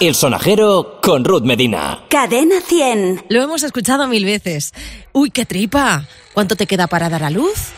El 0.00 0.14
sonajero 0.14 1.00
con 1.02 1.24
Ruth 1.24 1.42
Medina. 1.42 2.04
Cadena 2.08 2.60
100. 2.60 3.24
Lo 3.28 3.42
hemos 3.42 3.64
escuchado 3.64 4.06
mil 4.06 4.24
veces. 4.24 4.72
Uy, 5.12 5.32
qué 5.32 5.44
tripa. 5.44 6.06
¿Cuánto 6.34 6.54
te 6.54 6.68
queda 6.68 6.86
para 6.86 7.08
dar 7.08 7.24
a 7.24 7.30
luz? 7.30 7.70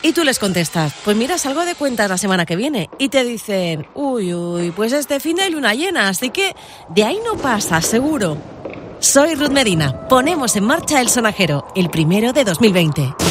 Y 0.00 0.12
tú 0.12 0.24
les 0.24 0.38
contestas, 0.38 0.94
pues 1.04 1.18
mira, 1.18 1.36
salgo 1.36 1.66
de 1.66 1.74
cuentas 1.74 2.08
la 2.08 2.16
semana 2.16 2.46
que 2.46 2.56
viene. 2.56 2.88
Y 2.98 3.10
te 3.10 3.24
dicen, 3.24 3.86
uy, 3.94 4.32
uy, 4.32 4.70
pues 4.70 4.92
este 4.94 5.20
fin 5.20 5.36
de 5.36 5.50
luna 5.50 5.74
llena, 5.74 6.08
así 6.08 6.30
que 6.30 6.54
de 6.94 7.04
ahí 7.04 7.18
no 7.22 7.36
pasa, 7.36 7.82
seguro. 7.82 8.38
Soy 8.98 9.34
Ruth 9.34 9.50
Medina. 9.50 10.08
Ponemos 10.08 10.56
en 10.56 10.64
marcha 10.64 11.02
el 11.02 11.10
sonajero, 11.10 11.66
el 11.74 11.90
primero 11.90 12.32
de 12.32 12.44
2020. 12.44 13.25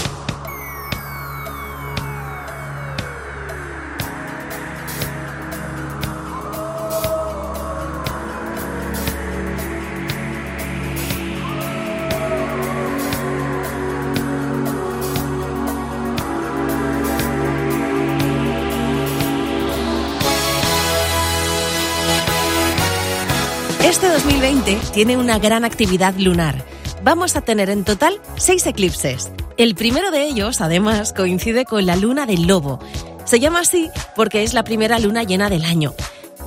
2020 24.25 24.79
tiene 24.91 25.17
una 25.17 25.38
gran 25.38 25.65
actividad 25.65 26.15
lunar. 26.17 26.65
Vamos 27.03 27.35
a 27.35 27.41
tener 27.41 27.70
en 27.70 27.84
total 27.84 28.20
seis 28.38 28.65
eclipses. 28.65 29.31
El 29.55 29.75
primero 29.75 30.09
de 30.09 30.23
ellos, 30.23 30.61
además, 30.61 31.13
coincide 31.13 31.63
con 31.63 31.85
la 31.85 31.95
luna 31.95 32.25
del 32.25 32.48
lobo. 32.48 32.79
Se 33.23 33.39
llama 33.39 33.59
así 33.59 33.91
porque 34.15 34.41
es 34.41 34.55
la 34.55 34.63
primera 34.63 34.98
luna 34.98 35.21
llena 35.21 35.51
del 35.51 35.63
año. 35.63 35.93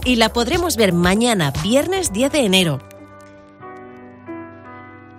Y 0.05 0.17
la 0.17 0.31
podremos 0.31 0.77
ver 0.77 0.93
mañana, 0.93 1.53
viernes 1.63 2.13
10 2.13 2.33
de 2.33 2.41
enero. 2.41 2.81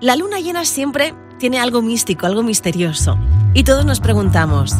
La 0.02 0.18
luna 0.18 0.42
llena 0.42 0.66
siempre 0.66 1.14
tiene 1.40 1.60
algo 1.60 1.82
místico, 1.82 2.26
algo 2.26 2.44
misterioso. 2.44 3.18
Y 3.54 3.64
todos 3.64 3.86
nos 3.86 4.02
preguntamos, 4.02 4.76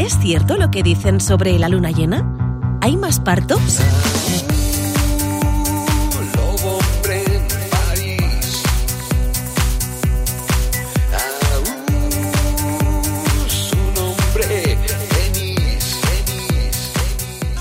¿es 0.00 0.18
cierto 0.18 0.56
lo 0.56 0.72
que 0.72 0.82
dicen 0.82 1.20
sobre 1.20 1.56
la 1.60 1.68
luna 1.68 1.92
llena? 1.92 2.28
¿Hay 2.80 2.96
más 2.96 3.20
partos? 3.20 3.78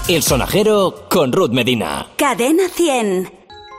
El 0.09 0.23
sonajero 0.23 1.05
con 1.07 1.31
Ruth 1.31 1.51
Medina. 1.51 2.07
Cadena 2.17 2.67
100. 2.67 3.31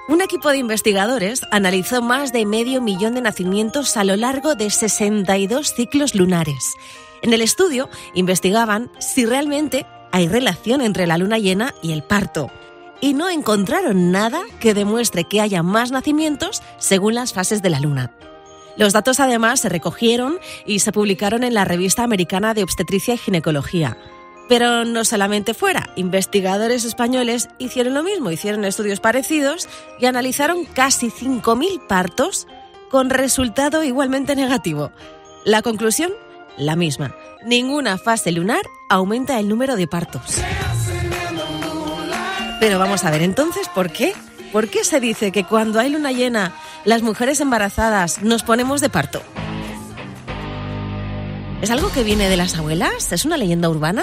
Un 0.09 0.20
equipo 0.20 0.50
de 0.50 0.59
investigadores 0.59 1.42
analizó 1.50 2.03
más 2.03 2.33
de 2.33 2.47
medio 2.47 2.81
millón 2.81 3.17
de 3.17 3.20
nacimientos 3.20 3.97
a 3.97 4.05
lo 4.05 4.14
largo 4.14 4.55
de 4.55 4.70
62 4.70 5.75
ciclos 5.75 6.14
lunares. 6.14 6.75
En 7.22 7.33
el 7.33 7.42
estudio 7.42 7.89
investigaban 8.14 8.92
si 9.00 9.27
realmente 9.27 9.87
hay 10.12 10.28
relación 10.28 10.83
entre 10.83 11.09
la 11.09 11.19
luna 11.19 11.39
llena 11.39 11.75
y 11.83 11.91
el 11.91 12.05
parto. 12.05 12.48
Y 13.00 13.12
no 13.15 13.28
encontraron 13.28 14.12
nada 14.12 14.41
que 14.61 14.72
demuestre 14.72 15.25
que 15.25 15.41
haya 15.41 15.65
más 15.65 15.91
nacimientos 15.91 16.62
según 16.78 17.17
las 17.17 17.33
fases 17.33 17.61
de 17.61 17.70
la 17.70 17.81
luna. 17.81 18.15
Los 18.77 18.92
datos 18.92 19.19
además 19.19 19.59
se 19.59 19.69
recogieron 19.69 20.39
y 20.65 20.78
se 20.78 20.92
publicaron 20.92 21.42
en 21.42 21.55
la 21.55 21.65
revista 21.65 22.05
americana 22.05 22.55
de 22.55 22.62
obstetricia 22.62 23.15
y 23.15 23.19
ginecología. 23.19 23.98
Pero 24.51 24.84
no 24.84 25.05
solamente 25.05 25.55
fuera, 25.55 25.91
investigadores 25.95 26.84
españoles 26.84 27.51
hicieron 27.61 27.95
lo 27.95 28.03
mismo, 28.03 28.33
hicieron 28.33 28.65
estudios 28.65 28.98
parecidos 28.98 29.69
y 30.01 30.06
analizaron 30.06 30.65
casi 30.65 31.09
5.000 31.09 31.87
partos 31.87 32.49
con 32.91 33.10
resultado 33.10 33.84
igualmente 33.84 34.34
negativo. 34.34 34.91
La 35.44 35.62
conclusión, 35.62 36.10
la 36.59 36.75
misma. 36.75 37.15
Ninguna 37.47 37.97
fase 37.97 38.33
lunar 38.33 38.62
aumenta 38.89 39.39
el 39.39 39.49
número 39.49 39.77
de 39.77 39.87
partos. 39.87 40.39
Pero 42.59 42.81
vamos 42.81 43.05
a 43.05 43.10
ver 43.12 43.22
entonces, 43.22 43.69
¿por 43.69 43.93
qué? 43.93 44.15
¿Por 44.50 44.69
qué 44.69 44.83
se 44.83 44.99
dice 44.99 45.31
que 45.31 45.44
cuando 45.44 45.78
hay 45.78 45.91
luna 45.91 46.10
llena, 46.10 46.56
las 46.84 47.03
mujeres 47.03 47.41
embarazadas 47.41 48.21
nos 48.21 48.43
ponemos 48.43 48.81
de 48.81 48.91
parto? 48.91 49.22
¿Es 51.62 51.71
algo 51.71 51.93
que 51.93 52.03
viene 52.03 52.28
de 52.28 52.37
las 52.37 52.56
abuelas? 52.56 53.12
¿Es 53.12 53.25
una 53.25 53.37
leyenda 53.37 53.69
urbana? 53.69 54.03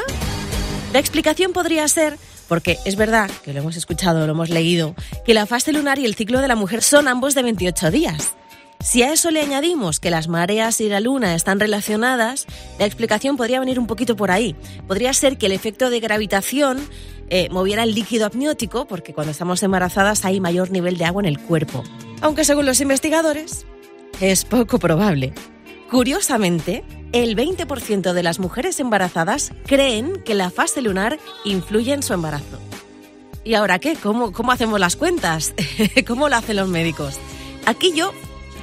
La 0.94 1.00
explicación 1.00 1.52
podría 1.52 1.88
ser, 1.88 2.18
porque 2.48 2.78
es 2.86 2.96
verdad 2.96 3.30
que 3.44 3.54
lo 3.54 3.60
hemos 3.60 3.76
escuchado, 3.76 4.26
lo 4.26 4.32
hemos 4.32 4.50
leído, 4.50 4.96
que 5.26 5.34
la 5.34 5.46
fase 5.46 5.74
lunar 5.74 6.00
y 6.00 6.06
el 6.06 6.16
ciclo 6.16 6.40
de 6.40 6.48
la 6.48 6.56
mujer 6.56 6.82
son 6.82 7.08
ambos 7.08 7.36
de 7.36 7.44
28 7.44 7.92
días. 7.92 8.36
Si 8.80 9.04
a 9.04 9.12
eso 9.12 9.32
le 9.32 9.42
añadimos 9.42 10.00
que 10.00 10.12
las 10.12 10.28
mareas 10.28 10.80
y 10.82 10.88
la 10.88 11.00
luna 11.00 11.36
están 11.36 11.60
relacionadas, 11.60 12.46
la 12.80 12.86
explicación 12.86 13.36
podría 13.36 13.60
venir 13.60 13.80
un 13.80 13.88
poquito 13.88 14.16
por 14.16 14.32
ahí. 14.32 14.56
Podría 14.88 15.14
ser 15.14 15.38
que 15.38 15.48
el 15.48 15.52
efecto 15.52 15.90
de 15.90 16.00
gravitación 16.00 16.88
eh, 17.30 17.50
moviera 17.50 17.84
el 17.84 17.94
líquido 17.94 18.28
amniótico, 18.28 18.88
porque 18.88 19.14
cuando 19.14 19.32
estamos 19.32 19.62
embarazadas 19.64 20.24
hay 20.26 20.40
mayor 20.40 20.72
nivel 20.72 20.98
de 20.98 21.06
agua 21.06 21.22
en 21.24 21.28
el 21.28 21.40
cuerpo. 21.40 21.84
Aunque 22.22 22.46
según 22.46 22.66
los 22.66 22.80
investigadores, 22.80 23.66
es 24.22 24.46
poco 24.46 24.80
probable. 24.80 25.34
Curiosamente, 25.90 26.84
el 27.12 27.36
20% 27.36 28.14
de 28.14 28.24
las 28.24 28.40
mujeres 28.40 28.80
embarazadas 28.80 29.52
creen 29.66 30.22
que 30.24 30.36
la 30.36 30.50
fase 30.50 30.82
lunar 30.82 31.20
influye 31.46 31.94
en 31.94 32.04
su 32.04 32.14
embarazo. 32.14 32.60
¿Y 33.44 33.54
ahora 33.54 33.80
qué? 33.80 33.96
¿Cómo, 33.96 34.34
cómo 34.34 34.52
hacemos 34.52 34.80
las 34.80 34.96
cuentas? 34.96 35.54
¿Cómo 36.08 36.28
lo 36.28 36.36
hacen 36.36 36.58
los 36.58 36.68
médicos? 36.68 37.18
Aquí 37.66 37.94
yo, 37.94 38.12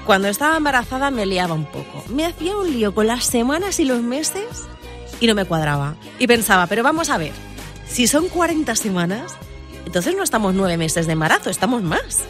cuando 0.04 0.28
estaba 0.28 0.56
embarazada, 0.56 1.10
me 1.10 1.26
liaba 1.26 1.54
un 1.54 1.64
poco. 1.64 2.04
Me 2.08 2.26
hacía 2.26 2.56
un 2.56 2.70
lío 2.70 2.94
con 2.94 3.06
las 3.06 3.24
semanas 3.24 3.80
y 3.80 3.84
los 3.84 4.02
meses 4.02 4.66
y 5.20 5.26
no 5.26 5.34
me 5.34 5.46
cuadraba. 5.46 5.96
Y 6.18 6.26
pensaba, 6.26 6.66
pero 6.66 6.82
vamos 6.82 7.08
a 7.08 7.18
ver, 7.18 7.32
si 7.86 8.06
son 8.06 8.28
40 8.28 8.74
semanas, 8.76 9.36
entonces 9.86 10.14
no 10.16 10.22
estamos 10.22 10.54
nueve 10.54 10.76
meses 10.76 11.06
de 11.06 11.12
embarazo, 11.12 11.50
estamos 11.50 11.82
más. 11.82 12.20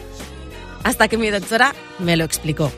Hasta 0.83 1.07
que 1.07 1.17
mi 1.17 1.29
doctora 1.29 1.73
me 1.99 2.15
lo 2.15 2.23
explicó. 2.23 2.71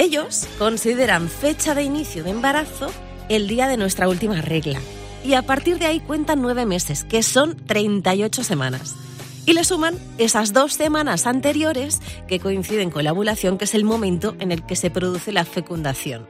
Ellos 0.00 0.48
consideran 0.58 1.28
fecha 1.28 1.74
de 1.74 1.82
inicio 1.82 2.24
de 2.24 2.30
embarazo 2.30 2.90
el 3.28 3.48
día 3.48 3.68
de 3.68 3.76
nuestra 3.76 4.08
última 4.08 4.40
regla. 4.40 4.80
Y 5.22 5.34
a 5.34 5.42
partir 5.42 5.78
de 5.78 5.84
ahí 5.84 6.00
cuentan 6.00 6.40
nueve 6.40 6.64
meses, 6.64 7.04
que 7.04 7.22
son 7.22 7.54
38 7.54 8.42
semanas. 8.42 8.96
Y 9.44 9.52
le 9.52 9.62
suman 9.62 9.98
esas 10.16 10.54
dos 10.54 10.72
semanas 10.72 11.26
anteriores 11.26 12.00
que 12.28 12.40
coinciden 12.40 12.90
con 12.90 13.04
la 13.04 13.12
ovulación, 13.12 13.58
que 13.58 13.66
es 13.66 13.74
el 13.74 13.84
momento 13.84 14.36
en 14.38 14.52
el 14.52 14.64
que 14.64 14.74
se 14.74 14.90
produce 14.90 15.32
la 15.32 15.44
fecundación. 15.44 16.26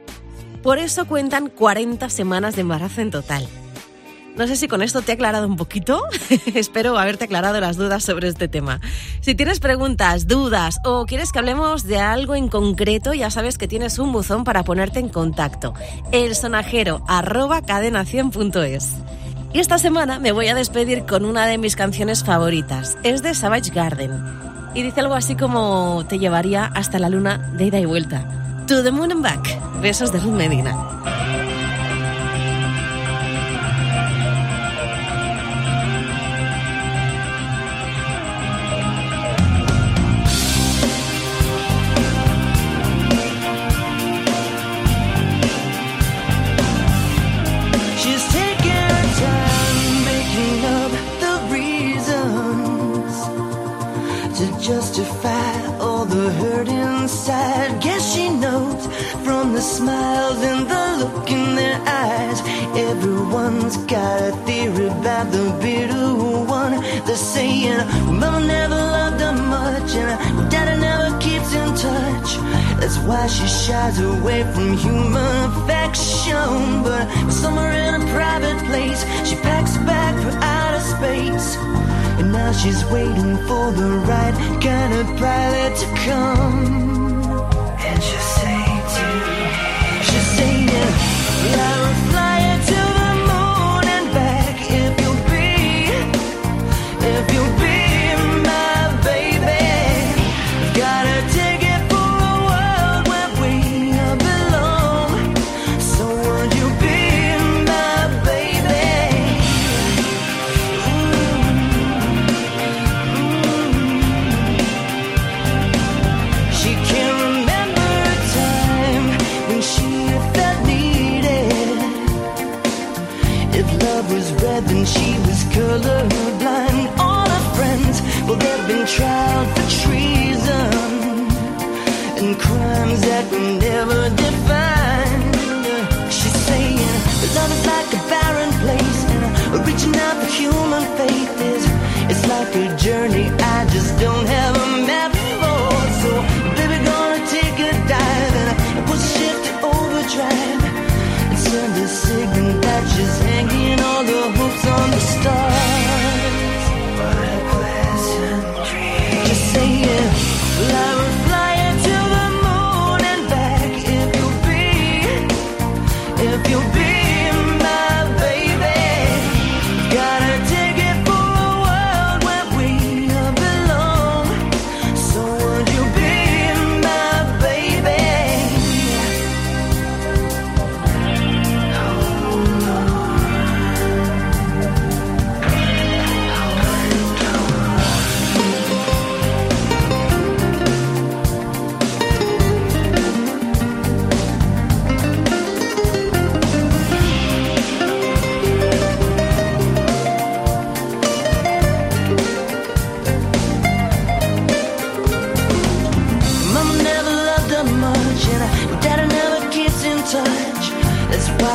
Por 0.61 0.77
eso 0.77 1.07
cuentan 1.07 1.47
40 1.47 2.09
semanas 2.09 2.55
de 2.55 2.61
embarazo 2.63 2.99
en 2.99 3.09
total. 3.09 3.47
No 4.37 4.47
sé 4.47 4.55
si 4.55 4.67
con 4.67 4.81
esto 4.81 5.01
te 5.01 5.11
he 5.11 5.15
aclarado 5.15 5.45
un 5.45 5.57
poquito. 5.57 6.03
Espero 6.55 6.97
haberte 6.97 7.25
aclarado 7.25 7.59
las 7.59 7.77
dudas 7.77 8.03
sobre 8.03 8.29
este 8.29 8.47
tema. 8.47 8.79
Si 9.19 9.35
tienes 9.35 9.59
preguntas, 9.59 10.27
dudas 10.27 10.77
o 10.85 11.05
quieres 11.05 11.31
que 11.31 11.39
hablemos 11.39 11.83
de 11.83 11.99
algo 11.99 12.35
en 12.35 12.47
concreto, 12.47 13.13
ya 13.13 13.29
sabes 13.29 13.57
que 13.57 13.67
tienes 13.67 13.99
un 13.99 14.11
buzón 14.11 14.43
para 14.43 14.63
ponerte 14.63 14.99
en 14.99 15.09
contacto. 15.09 15.73
El 16.11 16.35
sonajero 16.35 17.03
arroba 17.07 17.61
cadenación.es. 17.61 18.95
Y 19.53 19.59
esta 19.59 19.77
semana 19.77 20.19
me 20.19 20.31
voy 20.31 20.47
a 20.47 20.55
despedir 20.55 21.05
con 21.05 21.25
una 21.25 21.45
de 21.45 21.57
mis 21.57 21.75
canciones 21.75 22.23
favoritas. 22.23 22.97
Es 23.03 23.21
de 23.21 23.35
Savage 23.35 23.71
Garden. 23.71 24.11
Y 24.73 24.83
dice 24.83 25.01
algo 25.01 25.15
así 25.15 25.35
como 25.35 26.05
te 26.07 26.19
llevaría 26.19 26.65
hasta 26.65 26.99
la 26.99 27.09
luna 27.09 27.51
de 27.57 27.65
ida 27.65 27.79
y 27.79 27.85
vuelta. 27.85 28.63
To 28.67 28.81
the 28.81 28.91
moon 28.91 29.11
and 29.11 29.21
back. 29.21 29.81
Besos 29.81 30.13
de 30.13 30.19
Ruth 30.19 30.35
Medina. 30.35 31.10
the 59.61 59.67
smiles 59.67 60.41
and 60.41 60.67
the 60.71 60.85
look 61.01 61.29
in 61.29 61.55
their 61.55 61.79
eyes. 61.85 62.39
Everyone's 62.89 63.77
got 63.93 64.17
a 64.29 64.31
theory 64.47 64.87
about 64.87 65.31
the 65.31 65.45
bitter 65.61 66.07
one. 66.59 66.73
They're 67.05 67.25
saying, 67.35 67.77
Mama 68.19 68.39
never 68.47 68.81
loved 68.97 69.21
her 69.21 69.37
much, 69.57 69.91
and 69.93 70.49
Daddy 70.49 70.81
never 70.81 71.09
keeps 71.19 71.53
in 71.53 71.69
touch. 71.87 72.29
That's 72.79 72.97
why 73.07 73.27
she 73.27 73.45
shies 73.45 73.99
away 73.99 74.41
from 74.53 74.77
human 74.77 75.35
affection. 75.51 76.81
But 76.85 77.03
somewhere 77.29 77.71
in 77.85 78.01
a 78.01 78.03
private 78.17 78.59
place, 78.69 79.01
she 79.27 79.35
packs 79.47 79.75
a 79.75 79.83
bag 79.91 80.13
for 80.23 80.33
outer 80.55 80.83
space. 80.95 81.49
And 82.19 82.31
now 82.31 82.51
she's 82.51 82.83
waiting 82.85 83.37
for 83.47 83.65
the 83.79 83.89
right 84.09 84.35
kind 84.65 84.91
of 85.01 85.05
pilot 85.21 85.71
to 85.81 85.87
come. 86.05 86.81
And 87.87 88.01
she's 88.01 88.40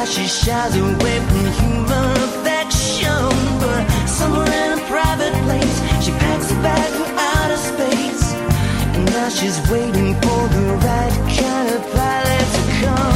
she 0.08 0.26
shies 0.26 0.76
away 0.76 1.18
from 1.28 1.44
human 1.60 2.16
affection. 2.28 3.22
But 3.60 3.82
somewhere 4.06 4.46
in 4.46 4.78
a 4.78 4.82
private 4.86 5.34
place, 5.44 5.76
she 6.04 6.12
packs 6.12 6.50
a 6.52 6.54
bag 6.62 6.90
for 6.98 7.08
outer 7.30 7.56
space. 7.56 8.32
And 8.94 9.04
now 9.06 9.28
she's 9.28 9.58
waiting 9.70 10.14
for 10.22 10.42
the 10.56 10.66
right 10.86 11.16
kind 11.38 11.68
of 11.74 11.82
pilot 11.92 12.46
to 12.54 12.62
come. 12.80 13.15